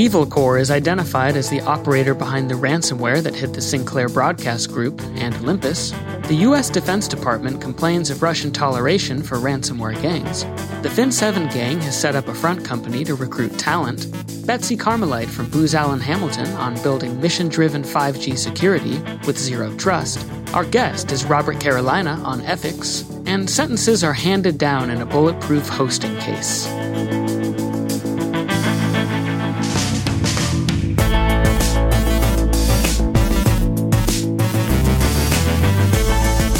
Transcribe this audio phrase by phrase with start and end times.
[0.00, 4.70] Evil Corps is identified as the operator behind the ransomware that hit the Sinclair Broadcast
[4.70, 5.90] Group and Olympus.
[6.28, 6.70] The U.S.
[6.70, 10.44] Defense Department complains of Russian toleration for ransomware gangs.
[10.84, 14.06] The Fin7 gang has set up a front company to recruit talent.
[14.46, 20.24] Betsy Carmelite from Booz Allen Hamilton on building mission driven 5G security with zero trust.
[20.54, 23.02] Our guest is Robert Carolina on ethics.
[23.26, 26.68] And sentences are handed down in a bulletproof hosting case.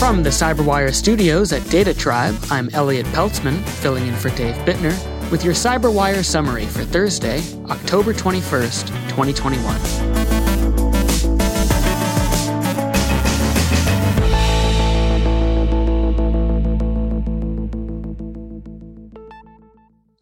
[0.08, 4.96] From the Cyberwire studios at Data Tribe, I'm Elliot Peltzman, filling in for Dave Bittner,
[5.30, 9.76] with your Cyberwire summary for Thursday, October 21st, 2021.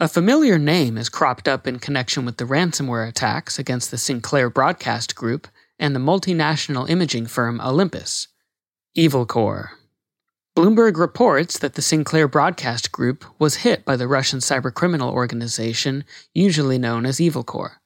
[0.00, 4.50] A familiar name has cropped up in connection with the ransomware attacks against the Sinclair
[4.50, 5.46] Broadcast Group
[5.78, 8.26] and the multinational imaging firm Olympus.
[8.98, 9.75] Evil Corps.
[10.56, 16.02] Bloomberg reports that the Sinclair Broadcast Group was hit by the Russian cybercriminal organization
[16.32, 17.82] usually known as Evil Corps.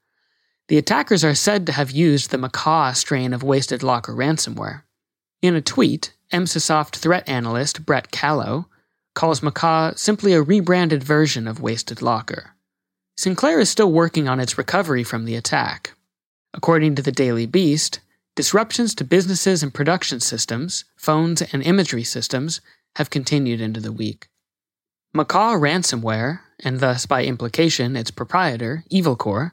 [0.69, 4.83] The attackers are said to have used the Macaw strain of Wasted Locker ransomware.
[5.43, 8.69] In a tweet, Emsisoft threat analyst Brett Callow
[9.17, 12.55] calls Macaw simply a rebranded version of Wasted Locker.
[13.17, 15.95] Sinclair is still working on its recovery from the attack.
[16.55, 17.99] According to the Daily Beast,
[18.41, 22.63] Disruptions to businesses and production systems, phones, and imagery systems
[22.97, 24.29] have continued into the week.
[25.13, 29.53] Macaw ransomware, and thus by implication its proprietor, Evil Corps,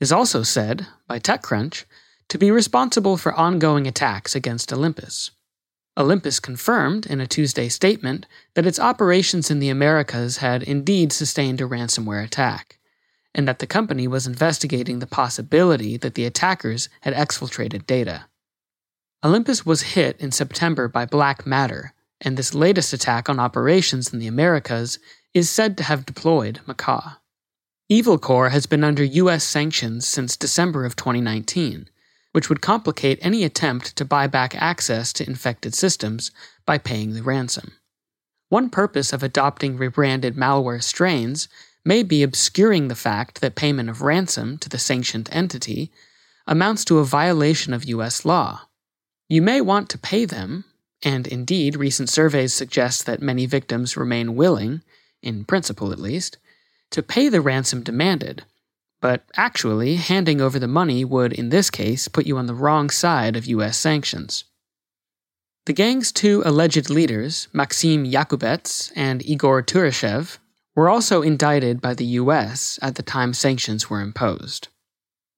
[0.00, 1.84] is also said, by TechCrunch,
[2.30, 5.30] to be responsible for ongoing attacks against Olympus.
[5.98, 8.24] Olympus confirmed in a Tuesday statement
[8.54, 12.78] that its operations in the Americas had indeed sustained a ransomware attack
[13.34, 18.26] and that the company was investigating the possibility that the attackers had exfiltrated data.
[19.24, 24.18] Olympus was hit in September by Black Matter, and this latest attack on operations in
[24.18, 24.98] the Americas
[25.32, 27.14] is said to have deployed Macaw.
[27.88, 29.44] Evil Corps has been under U.S.
[29.44, 31.88] sanctions since December of 2019,
[32.32, 36.30] which would complicate any attempt to buy back access to infected systems
[36.64, 37.72] by paying the ransom.
[38.48, 41.48] One purpose of adopting rebranded malware strains
[41.84, 45.90] may be obscuring the fact that payment of ransom to the sanctioned entity
[46.46, 48.24] amounts to a violation of U.S.
[48.24, 48.62] law.
[49.28, 50.64] You may want to pay them,
[51.02, 54.82] and indeed, recent surveys suggest that many victims remain willing,
[55.22, 56.38] in principle at least,
[56.90, 58.44] to pay the ransom demanded.
[59.00, 62.88] But actually, handing over the money would, in this case, put you on the wrong
[62.88, 63.76] side of U.S.
[63.76, 64.44] sanctions.
[65.66, 70.38] The gang's two alleged leaders, Maxim Yakubets and Igor Turashev,
[70.74, 72.78] were also indicted by the U.S.
[72.82, 74.68] at the time sanctions were imposed.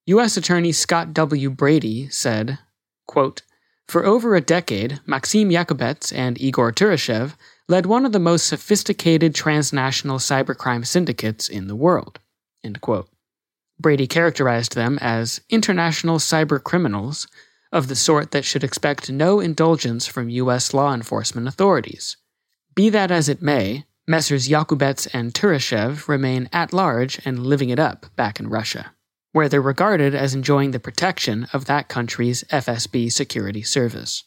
[0.06, 0.36] U.S.
[0.36, 1.50] Attorney Scott W.
[1.50, 2.58] Brady said,
[3.06, 3.42] quote,
[3.88, 7.34] For over a decade, Maxim Yakubets and Igor Turashev
[7.68, 12.20] led one of the most sophisticated transnational cybercrime syndicates in the world.
[12.62, 13.08] End quote.
[13.78, 17.26] Brady characterized them as international cyber criminals
[17.72, 20.72] of the sort that should expect no indulgence from U.S.
[20.72, 22.16] law enforcement authorities.
[22.74, 24.48] Be that as it may, Messrs.
[24.48, 28.92] Yakubets and Turashev remain at large and living it up back in Russia,
[29.32, 34.22] where they're regarded as enjoying the protection of that country's FSB security service.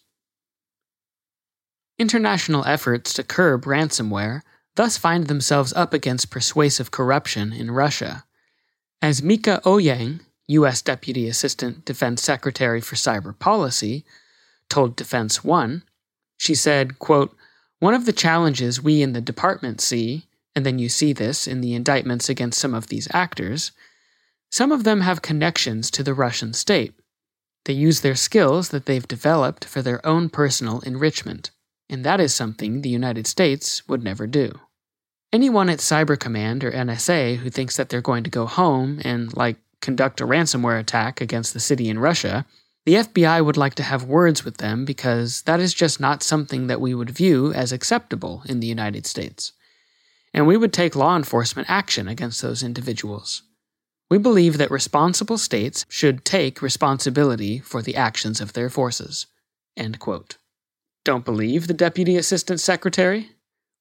[1.98, 4.42] International efforts to curb ransomware
[4.76, 8.26] thus find themselves up against persuasive corruption in Russia.
[9.02, 10.82] As Mieke Eoyang, U.S.
[10.82, 14.04] Deputy Assistant Defense Secretary for Cyber Policy,
[14.70, 15.84] told Defense One,
[16.38, 17.36] she said, quote,
[17.80, 21.62] One of the challenges we in the department see, and then you see this in
[21.62, 23.72] the indictments against some of these actors,
[24.52, 26.94] some of them have connections to the Russian state.
[27.66, 31.52] They use their skills that they've developed for their own personal enrichment,
[31.90, 34.52] and that is something the United States would never do.
[35.32, 39.36] Anyone at Cyber Command or NSA who thinks that they're going to go home and,
[39.38, 42.46] like, conduct a ransomware attack against the city in Russia,
[42.90, 46.66] the FBI would like to have words with them because that is just not something
[46.66, 49.52] that we would view as acceptable in the United States.
[50.34, 53.44] And we would take law enforcement action against those individuals.
[54.10, 59.28] We believe that responsible states should take responsibility for the actions of their forces.
[61.06, 63.34] Don't believe the Deputy Assistant Secretary?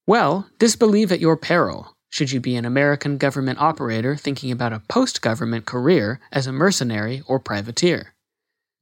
[0.06, 4.82] Well, disbelieve at your peril, should you be an American government operator thinking about a
[4.86, 8.12] post government career as a mercenary or privateer.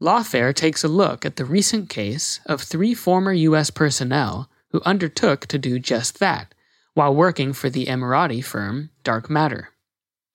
[0.01, 3.71] Lawfare takes a look at the recent case of three former U.S.
[3.71, 6.55] personnel who undertook to do just that
[6.93, 9.71] while working for the Emirati firm Dark Matter.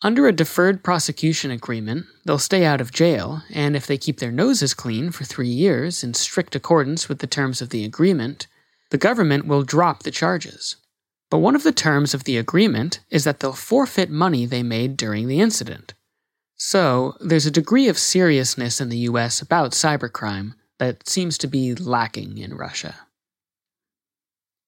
[0.02, 4.31] Under a deferred prosecution agreement, they'll stay out of jail, and if they keep their
[4.31, 8.48] noses clean for three years in strict accordance with the terms of the agreement,
[8.90, 10.78] the government will drop the charges.
[11.30, 14.98] But one of the terms of the agreement is that they'll forfeit money they made
[14.98, 15.94] during the incident.
[16.63, 21.74] So, there's a degree of seriousness in the US about cybercrime that seems to be
[21.74, 23.08] lacking in Russia.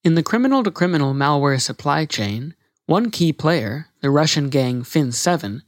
[0.04, 2.56] In the criminal to criminal malware supply chain,
[2.88, 5.62] one key player, the Russian gang Fin7,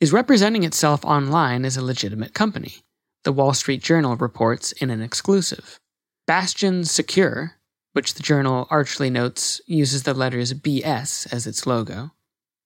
[0.00, 2.76] is representing itself online as a legitimate company,
[3.24, 5.78] the Wall Street Journal reports in an exclusive.
[6.26, 7.56] Bastion Secure,
[7.92, 12.12] which the journal archly notes uses the letters BS as its logo,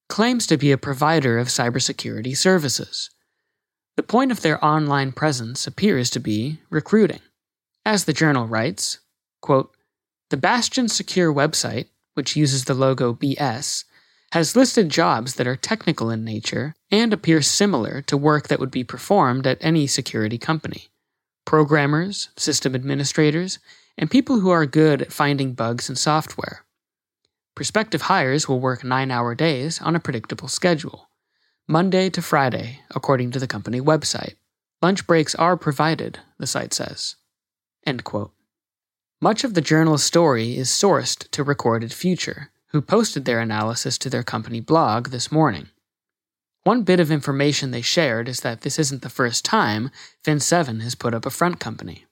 [0.09, 3.09] claims to be a provider of cybersecurity services.
[3.97, 7.21] The point of their online presence appears to be recruiting.
[7.85, 8.99] As the journal writes,
[9.41, 9.71] quote,
[10.29, 13.83] the Bastion Secure website which uses the logo BS,
[14.31, 18.71] has listed jobs that are technical in nature and appear similar to work that would
[18.71, 20.87] be performed at any security company.
[21.45, 23.59] Programmers, system administrators,
[23.97, 26.64] and people who are good at finding bugs in software.
[27.55, 31.09] Prospective hires will work nine hour days on a predictable schedule,
[31.67, 34.35] Monday to Friday, according to the company website.
[34.81, 37.15] Lunch breaks are provided, the site says.
[39.21, 44.09] Much of the journal's story is sourced to Recorded Future, who posted their analysis to
[44.09, 45.69] their company blog this morning.
[46.63, 49.91] One bit of information they shared is that this isn't the first time
[50.25, 52.05] Fin7 has put up a front company.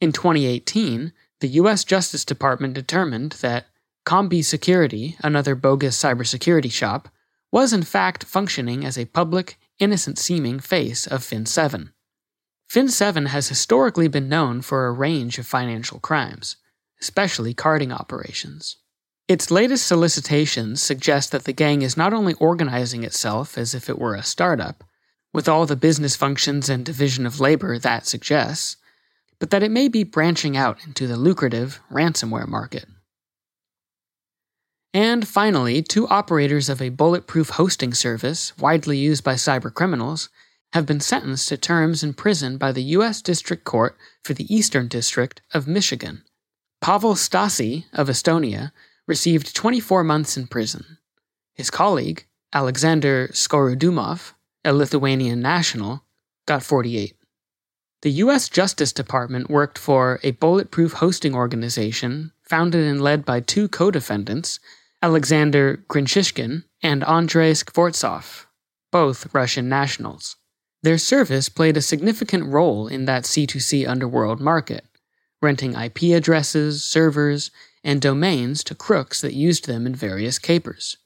[0.00, 1.84] In 2018, the U.S.
[1.84, 3.66] Justice Department determined that
[4.04, 7.08] Combi Security, another bogus cybersecurity shop,
[7.52, 11.92] was in fact functioning as a public, innocent seeming face of Fin7.
[12.70, 16.56] Fin7 has historically been known for a range of financial crimes,
[17.00, 18.78] especially carding operations.
[19.28, 23.98] Its latest solicitations suggest that the gang is not only organizing itself as if it
[23.98, 24.82] were a startup,
[25.32, 28.76] with all the business functions and division of labor that suggests,
[29.38, 32.86] but that it may be branching out into the lucrative ransomware market.
[34.94, 40.28] And finally, two operators of a bulletproof hosting service widely used by cybercriminals
[40.74, 43.22] have been sentenced to terms in prison by the U.S.
[43.22, 46.22] District Court for the Eastern District of Michigan.
[46.80, 48.72] Pavel Stassi of Estonia
[49.06, 50.98] received 24 months in prison.
[51.54, 54.32] His colleague, Alexander Skorodumov,
[54.64, 56.04] a Lithuanian national,
[56.46, 57.14] got 48.
[58.02, 58.48] The U.S.
[58.48, 64.58] Justice Department worked for a bulletproof hosting organization founded and led by two co defendants,
[65.02, 68.46] Alexander Grichishkin and Andrei Skvortsov,
[68.92, 70.36] both Russian nationals.
[70.82, 74.84] Their service played a significant role in that C2C underworld market,
[75.40, 77.50] renting IP addresses, servers,
[77.82, 80.96] and domains to crooks that used them in various capers.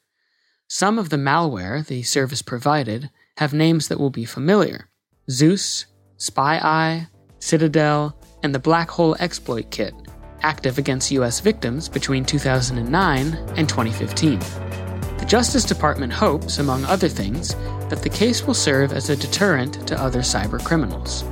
[0.69, 4.91] Some of the malware the service provided have names that will be familiar
[5.31, 5.87] Zeus,
[6.19, 9.95] SpyEye, Citadel, and the Black Hole Exploit Kit,
[10.43, 14.39] active against US victims between 2009 and 2015.
[14.39, 17.55] The Justice Department hopes, among other things,
[17.89, 21.25] that the case will serve as a deterrent to other cyber criminals.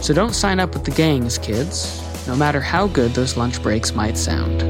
[0.00, 3.94] So don't sign up with the gangs, kids, no matter how good those lunch breaks
[3.94, 4.69] might sound.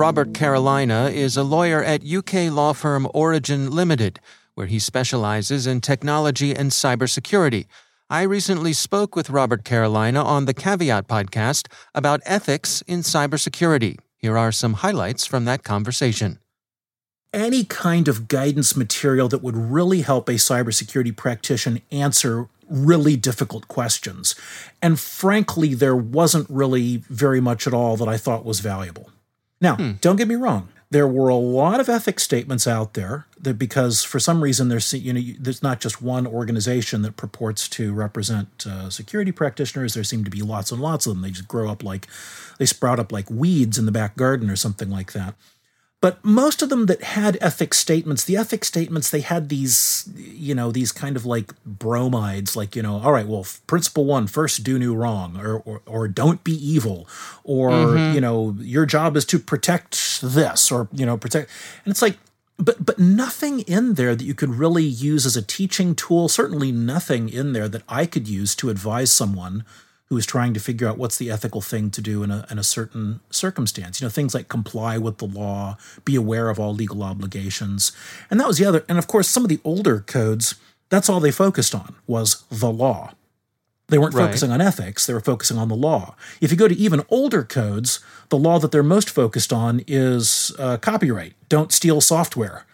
[0.00, 4.18] Robert Carolina is a lawyer at UK law firm Origin Limited,
[4.54, 7.66] where he specializes in technology and cybersecurity.
[8.08, 13.98] I recently spoke with Robert Carolina on the Caveat podcast about ethics in cybersecurity.
[14.16, 16.38] Here are some highlights from that conversation.
[17.34, 23.68] Any kind of guidance material that would really help a cybersecurity practitioner answer really difficult
[23.68, 24.34] questions.
[24.80, 29.10] And frankly, there wasn't really very much at all that I thought was valuable.
[29.60, 29.92] Now, hmm.
[30.00, 30.68] don't get me wrong.
[30.90, 34.92] There were a lot of ethics statements out there that because for some reason there's
[34.92, 39.94] you know there's not just one organization that purports to represent uh, security practitioners.
[39.94, 41.22] There seem to be lots and lots of them.
[41.22, 42.08] They just grow up like
[42.58, 45.36] they sprout up like weeds in the back garden or something like that.
[46.00, 50.54] But most of them that had ethics statements, the ethics statements, they had these, you
[50.54, 54.64] know, these kind of like bromides, like, you know, all right, well, principle one, first
[54.64, 57.06] do no wrong, or, or, or don't be evil,
[57.44, 58.14] or, mm-hmm.
[58.14, 61.50] you know, your job is to protect this, or, you know, protect.
[61.84, 62.16] And it's like,
[62.56, 66.70] but but nothing in there that you could really use as a teaching tool certainly
[66.70, 69.64] nothing in there that i could use to advise someone
[70.10, 72.58] who is trying to figure out what's the ethical thing to do in a, in
[72.58, 74.00] a certain circumstance.
[74.00, 77.92] You know, things like comply with the law, be aware of all legal obligations.
[78.28, 78.84] And that was the other.
[78.88, 80.56] And of course, some of the older codes,
[80.88, 83.12] that's all they focused on was the law.
[83.86, 84.26] They weren't right.
[84.26, 86.16] focusing on ethics, they were focusing on the law.
[86.40, 88.00] If you go to even older codes,
[88.30, 91.34] the law that they're most focused on is uh, copyright.
[91.48, 92.66] Don't steal software.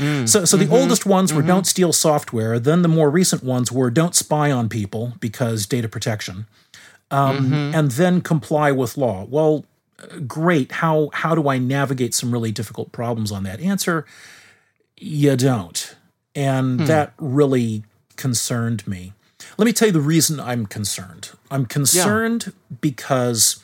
[0.00, 1.48] Mm, so, so the mm-hmm, oldest ones were mm-hmm.
[1.48, 2.58] don't steal software.
[2.58, 6.46] Then the more recent ones were don't spy on people because data protection
[7.10, 7.74] um, mm-hmm.
[7.74, 9.26] and then comply with law.
[9.28, 9.64] Well,
[10.26, 10.72] great.
[10.72, 13.60] How how do I navigate some really difficult problems on that?
[13.60, 14.06] Answer:
[14.96, 15.96] You don't,
[16.34, 16.86] and hmm.
[16.86, 17.84] that really
[18.16, 19.12] concerned me.
[19.58, 21.30] Let me tell you the reason I'm concerned.
[21.50, 22.76] I'm concerned yeah.
[22.80, 23.62] because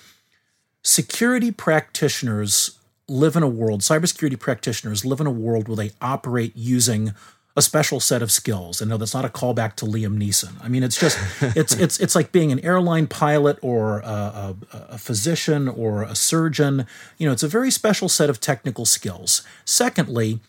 [0.83, 2.75] security practitioners
[3.08, 7.14] live in a world, cybersecurity practitioners live in a world where they operate using
[7.56, 8.82] a special set of skills.
[8.82, 10.52] And no, that's not a callback to Liam Neeson.
[10.62, 11.18] I mean, it's just
[11.56, 16.14] it's it's it's like being an airline pilot or a, a, a, physician or a
[16.14, 16.86] surgeon.
[17.16, 19.42] You know, it's a very special set of technical skills.
[19.64, 20.40] Secondly,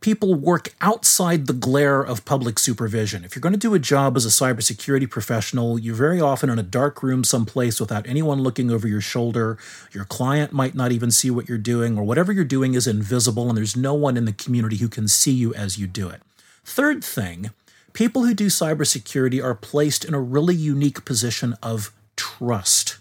[0.00, 3.22] people work outside the glare of public supervision.
[3.24, 6.58] If you're going to do a job as a cybersecurity professional, you're very often in
[6.58, 9.58] a dark room someplace without anyone looking over your shoulder.
[9.92, 13.48] Your client might not even see what you're doing, or whatever you're doing is invisible,
[13.48, 16.22] and there's no one in the community who can see you as you do it.
[16.64, 17.50] Third thing,
[17.92, 22.96] people who do cybersecurity are placed in a really unique position of trust.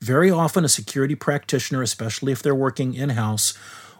[0.00, 3.58] Very often, a security practitioner, especially if they're working in house,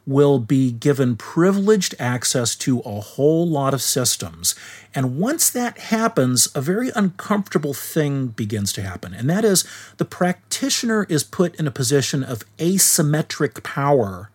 [0.09, 4.55] will be given privileged access to a whole lot of systems.
[4.95, 9.13] And once that happens, a very uncomfortable thing begins to happen.
[9.13, 9.65] And that is
[9.99, 14.31] the practitioner is put in a position of asymmetric power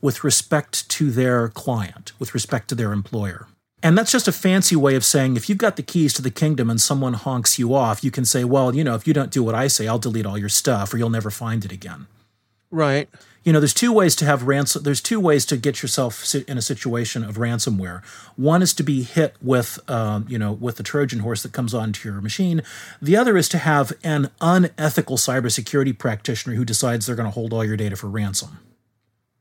[0.00, 3.48] with respect to their client, with respect to their employer.
[3.82, 6.30] And that's just a fancy way of saying if you've got the keys to the
[6.30, 9.32] kingdom and someone honks you off, you can say, well, you know, if you don't
[9.32, 12.06] do what I say, I'll delete all your stuff or you'll never find it again.
[12.70, 13.08] Right.
[13.44, 14.84] You know, there's two ways to have ransom.
[14.84, 18.04] There's two ways to get yourself in a situation of ransomware.
[18.36, 21.74] One is to be hit with, um, you know, with the Trojan horse that comes
[21.74, 22.62] onto your machine.
[23.00, 27.52] The other is to have an unethical cybersecurity practitioner who decides they're going to hold
[27.52, 28.60] all your data for ransom.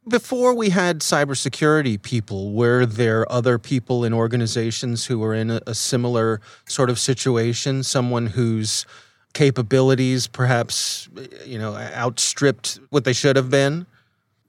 [0.07, 5.61] Before we had cybersecurity people, were there other people in organizations who were in a,
[5.67, 7.83] a similar sort of situation?
[7.83, 8.87] Someone whose
[9.33, 11.07] capabilities perhaps,
[11.45, 13.85] you know, outstripped what they should have been?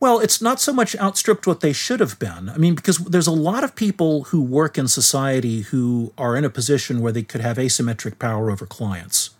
[0.03, 2.49] Well, it's not so much outstripped what they should have been.
[2.49, 6.45] I mean, because there's a lot of people who work in society who are in
[6.45, 9.31] a position where they could have asymmetric power over clients.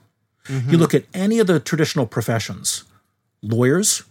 [0.45, 0.71] Mm-hmm.
[0.71, 2.85] You look at any of the traditional professions
[3.43, 4.05] lawyers,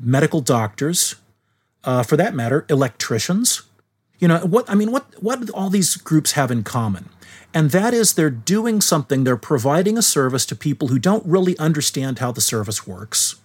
[0.00, 1.14] medical doctors,
[1.84, 3.62] uh, for that matter, electricians.
[4.18, 7.08] You know, what I mean, what, what all these groups have in common?
[7.54, 11.56] And that is they're doing something, they're providing a service to people who don't really
[11.56, 13.36] understand how the service works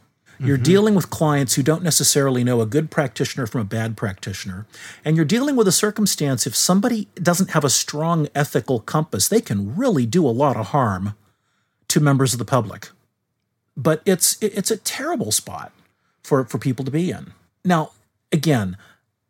[0.43, 0.63] you're mm-hmm.
[0.63, 4.65] dealing with clients who don't necessarily know a good practitioner from a bad practitioner.
[5.05, 9.41] And you're dealing with a circumstance if somebody doesn't have a strong ethical compass, they
[9.41, 11.13] can really do a lot of harm
[11.89, 12.89] to members of the public.
[13.77, 15.71] But it's it's a terrible spot
[16.23, 17.33] for, for people to be in.
[17.63, 17.91] Now,
[18.31, 18.77] again,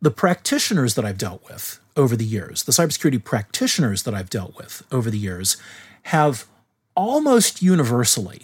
[0.02, 4.56] the practitioners that I've dealt with over the years, the cybersecurity practitioners that I've dealt
[4.56, 5.58] with over the years,
[6.04, 6.46] have
[6.96, 8.44] almost universally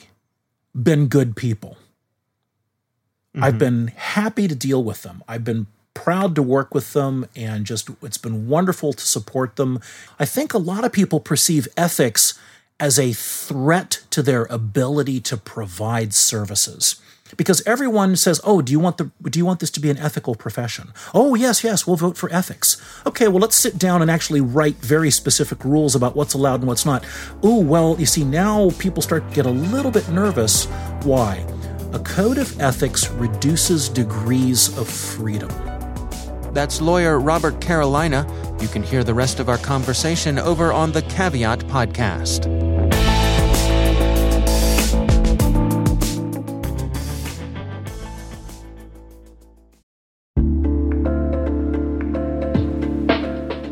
[0.76, 1.78] been good people.
[3.38, 3.44] Mm-hmm.
[3.44, 5.24] I've been happy to deal with them.
[5.28, 9.80] I've been proud to work with them and just it's been wonderful to support them.
[10.20, 12.34] I think a lot of people perceive ethics
[12.80, 16.96] as a threat to their ability to provide services.
[17.36, 19.98] Because everyone says, "Oh, do you want the do you want this to be an
[19.98, 24.10] ethical profession?" "Oh, yes, yes, we'll vote for ethics." "Okay, well, let's sit down and
[24.10, 27.04] actually write very specific rules about what's allowed and what's not."
[27.44, 30.66] "Oh, well, you see now people start to get a little bit nervous.
[31.04, 31.46] Why?"
[31.94, 35.50] A code of ethics reduces degrees of freedom.
[36.54, 38.28] That's lawyer Robert Carolina.
[38.60, 42.46] You can hear the rest of our conversation over on the Caveat podcast.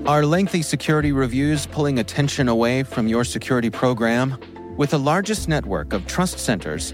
[0.08, 4.38] Are lengthy security reviews pulling attention away from your security program?
[4.78, 6.94] With the largest network of trust centers,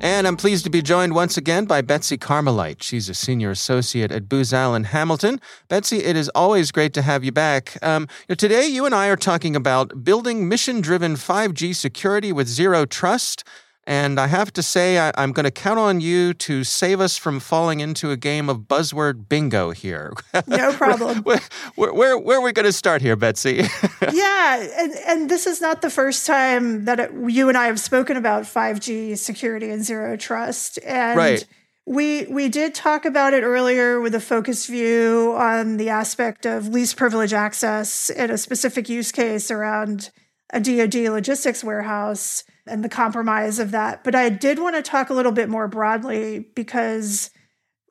[0.00, 2.84] And I'm pleased to be joined once again by Betsy Carmelite.
[2.84, 5.40] She's a senior associate at Booz Allen Hamilton.
[5.66, 7.76] Betsy, it is always great to have you back.
[7.82, 12.86] Um, today, you and I are talking about building mission driven 5G security with zero
[12.86, 13.42] trust.
[13.88, 17.16] And I have to say, I, am going to count on you to save us
[17.16, 20.12] from falling into a game of buzzword bingo here.
[20.46, 21.22] No problem.
[21.22, 21.40] where,
[21.74, 23.66] where, where, where, are we going to start here, Betsy?
[24.12, 24.68] yeah.
[24.78, 28.16] And, and this is not the first time that it, you and I have spoken
[28.16, 30.78] about 5G security and zero trust.
[30.84, 31.46] And right.
[31.86, 36.68] We, we did talk about it earlier with a focus view on the aspect of
[36.68, 40.10] least privilege access in a specific use case around
[40.52, 44.04] a DoD logistics warehouse and the compromise of that.
[44.04, 47.30] But I did want to talk a little bit more broadly because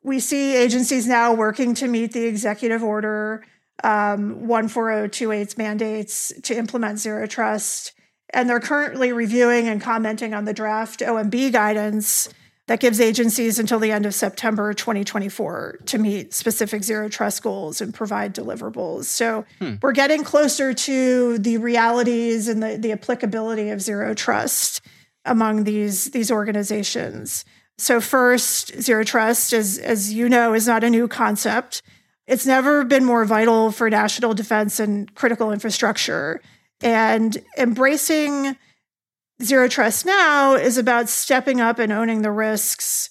[0.02, 3.44] we see agencies now working to meet the executive order
[3.84, 7.92] um, 14028's mandates to implement zero trust.
[8.30, 12.28] And they're currently reviewing and commenting on the draft OMB guidance
[12.68, 17.80] that gives agencies until the end of September 2024 to meet specific zero trust goals
[17.80, 19.04] and provide deliverables.
[19.04, 19.76] So hmm.
[19.80, 24.82] we're getting closer to the realities and the, the applicability of zero trust
[25.24, 27.46] among these, these organizations.
[27.78, 31.80] So first, zero trust, as, as you know, is not a new concept.
[32.26, 36.42] It's never been more vital for national defense and critical infrastructure.
[36.82, 38.56] And embracing
[39.42, 43.10] Zero Trust Now is about stepping up and owning the risks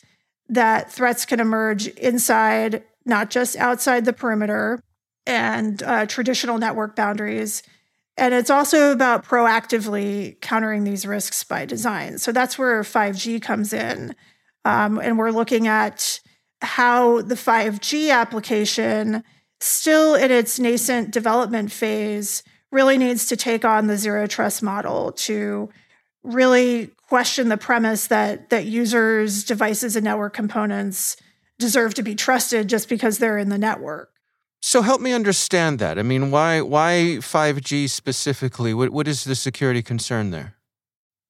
[0.50, 4.82] that threats can emerge inside, not just outside the perimeter
[5.26, 7.64] and uh, traditional network boundaries.
[8.18, 12.18] And it's also about proactively countering these risks by design.
[12.18, 14.16] So that's where 5G comes in.
[14.66, 16.20] Um, and we're looking at
[16.62, 19.24] how the 5G application,
[19.62, 25.14] still in its nascent development phase, really needs to take on the zero trust model
[25.14, 25.70] to
[26.28, 31.18] really question the premise that that users, devices, and network components
[31.58, 34.12] deserve to be trusted just because they're in the network.
[34.62, 35.98] So help me understand that.
[35.98, 38.74] I mean, why why 5G specifically?
[38.74, 40.56] What what is the security concern there?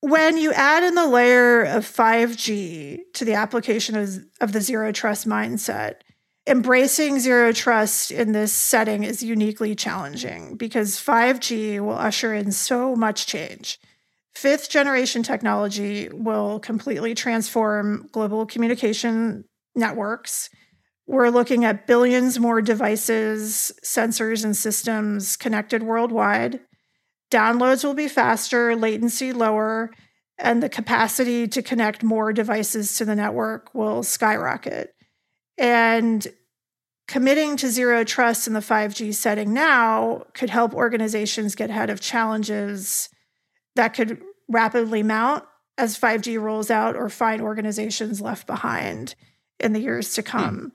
[0.01, 4.91] When you add in the layer of 5G to the application of, of the zero
[4.91, 6.01] trust mindset,
[6.47, 12.95] embracing zero trust in this setting is uniquely challenging because 5G will usher in so
[12.95, 13.79] much change.
[14.37, 20.51] Fifth generation technology will completely transform global communication networks.
[21.07, 26.59] We're looking at billions more devices, sensors, and systems connected worldwide.
[27.31, 29.89] Downloads will be faster, latency lower,
[30.37, 34.93] and the capacity to connect more devices to the network will skyrocket.
[35.57, 36.27] And
[37.07, 41.99] committing to zero trust in the 5G setting now could help organizations get ahead of
[41.99, 43.09] challenges
[43.77, 45.43] that could rapidly mount
[45.77, 49.15] as 5G rolls out or find organizations left behind
[49.59, 50.27] in the years to hmm.
[50.27, 50.71] come.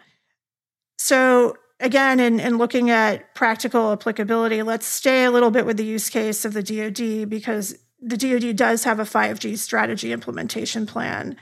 [0.99, 5.85] So, again, in, in looking at practical applicability, let's stay a little bit with the
[5.85, 11.37] use case of the DoD because the DoD does have a 5G strategy implementation plan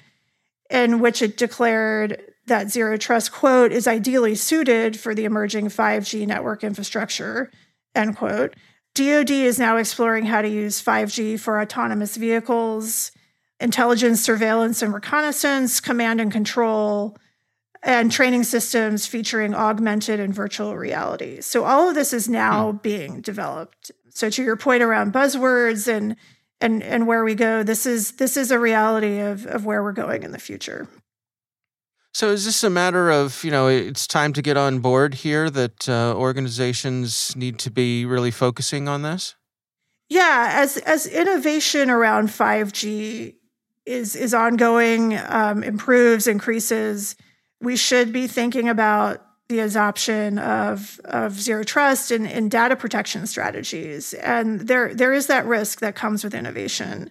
[0.71, 6.27] in which it declared that zero trust quote is ideally suited for the emerging 5G
[6.27, 7.51] network infrastructure
[7.95, 8.55] end quote
[8.95, 13.13] DoD is now exploring how to use 5G for autonomous vehicles,
[13.61, 17.17] intelligence, surveillance, and reconnaissance, command and control,
[17.83, 21.41] and training systems featuring augmented and virtual reality.
[21.41, 22.83] So all of this is now mm.
[22.83, 23.91] being developed.
[24.11, 26.17] So to your point around buzzwords and
[26.61, 29.93] and and where we go, this is this is a reality of of where we're
[29.93, 30.89] going in the future.
[32.13, 35.49] So is this a matter of, you know, it's time to get on board here
[35.51, 39.37] that uh, organizations need to be really focusing on this?
[40.09, 43.37] Yeah, as as innovation around 5G
[43.87, 47.15] is is ongoing, um, improves, increases,
[47.61, 53.27] we should be thinking about the adoption of, of zero trust and, and data protection
[53.27, 54.15] strategies.
[54.15, 57.11] And there there is that risk that comes with innovation.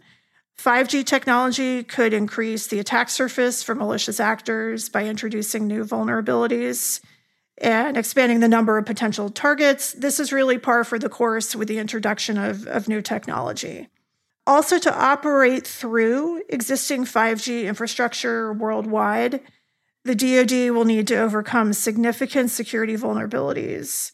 [0.59, 6.99] 5G technology could increase the attack surface for malicious actors by introducing new vulnerabilities
[7.59, 9.93] and expanding the number of potential targets.
[9.93, 13.87] This is really par for the course with the introduction of, of new technology.
[14.45, 19.39] Also, to operate through existing 5G infrastructure worldwide,
[20.03, 24.11] the DoD will need to overcome significant security vulnerabilities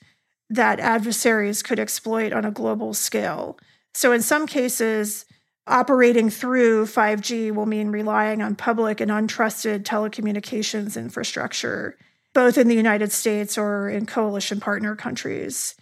[0.51, 3.57] that adversaries could exploit on a global scale.
[3.95, 5.25] So, in some cases,
[5.67, 11.97] operating through 5G will mean relying on public and untrusted telecommunications infrastructure,
[12.33, 15.75] both in the United States or in coalition partner countries.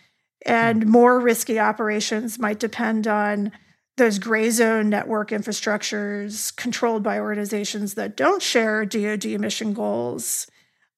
[0.46, 0.90] And hmm.
[0.90, 3.52] more risky operations might depend on
[3.98, 10.48] those gray zone network infrastructures controlled by organizations that don't share DoD mission goals.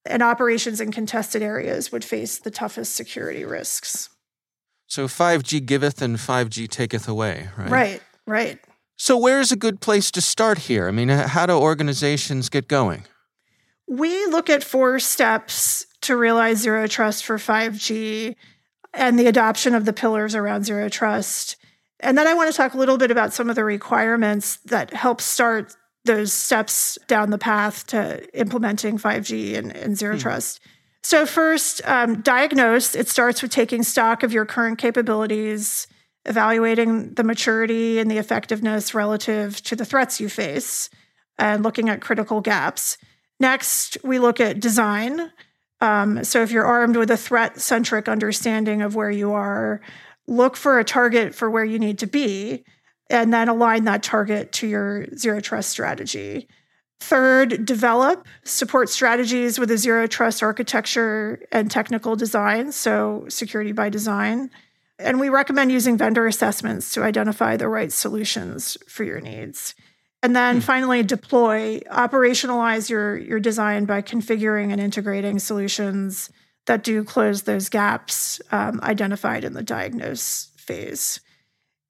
[0.06, 4.10] And operations in contested areas would face the toughest security risks.
[4.88, 7.71] So 5G giveth and 5G taketh away, right?
[7.71, 8.60] Right, right.
[8.98, 10.88] So, where is a good place to start here?
[10.88, 13.06] I mean, how do organizations get going?
[13.88, 18.36] We look at four steps to realize zero trust for 5G
[18.94, 21.58] and the adoption of the pillars around zero trust.
[22.00, 24.94] And then I want to talk a little bit about some of the requirements that
[24.94, 30.22] help start those steps down the path to implementing 5G and, and zero hmm.
[30.22, 30.62] trust.
[31.04, 32.96] So, first, um, diagnose.
[32.96, 35.88] It starts with taking stock of your current capabilities
[36.26, 40.90] evaluating the maturity and the effectiveness relative to the threats you face,
[41.38, 42.98] and looking at critical gaps.
[43.40, 45.32] Next, we look at design.
[45.82, 49.82] Um, so, if you're armed with a threat centric understanding of where you are,
[50.28, 52.64] look for a target for where you need to be,
[53.10, 56.48] and then align that target to your zero trust strategy.
[57.02, 63.90] Third, develop support strategies with a zero trust architecture and technical design, so security by
[63.90, 64.50] design.
[64.98, 69.76] And we recommend using vendor assessments to identify the right solutions for your needs.
[70.24, 70.62] And then hmm.
[70.62, 76.30] finally, deploy, operationalize your, your design by configuring and integrating solutions
[76.66, 81.20] that do close those gaps um, identified in the diagnose phase.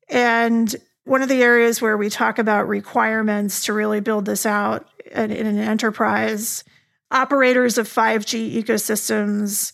[0.09, 4.89] And one of the areas where we talk about requirements to really build this out
[5.11, 6.63] in, in an enterprise,
[7.11, 9.71] operators of 5G ecosystems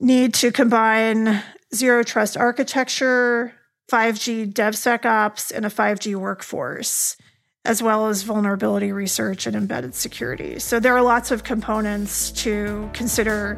[0.00, 1.42] need to combine
[1.74, 3.52] zero trust architecture,
[3.90, 7.16] 5G DevSecOps, and a 5G workforce.
[7.64, 10.58] as well as vulnerability research and embedded security.
[10.58, 13.56] So there are lots of components to consider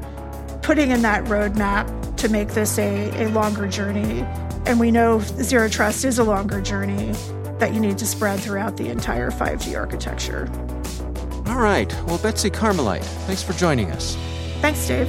[0.60, 4.20] putting in that roadmap to make this a, a longer journey.
[4.66, 7.12] And we know zero trust is a longer journey
[7.58, 10.50] that you need to spread throughout the entire 5G architecture.
[11.46, 11.90] All right.
[12.06, 14.16] Well, Betsy Carmelite, thanks for joining us.
[14.60, 15.08] Thanks, Dave.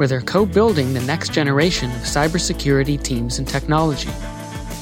[0.00, 4.08] where they're co building the next generation of cybersecurity teams and technology.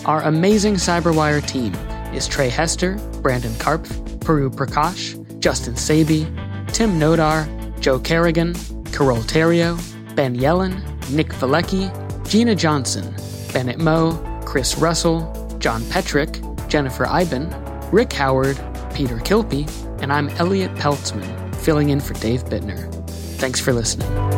[0.07, 1.75] Our amazing Cyberwire team
[2.15, 3.89] is Trey Hester, Brandon Karpf,
[4.21, 6.25] Puru Prakash, Justin Sabie,
[6.73, 7.49] Tim Nodar,
[7.81, 8.55] Joe Kerrigan,
[8.93, 9.83] Carol Theriault,
[10.15, 11.91] Ben Yelin, Nick Veliky,
[12.29, 13.13] Gina Johnson,
[13.53, 14.13] Bennett Moe,
[14.47, 15.27] Chris Russell,
[15.59, 17.51] John Petrick, Jennifer Eiben,
[17.91, 18.57] Rick Howard,
[18.95, 19.69] Peter Kilpe,
[20.01, 22.89] and I'm Elliot Peltzman, filling in for Dave Bittner.
[23.41, 24.38] Thanks for listening.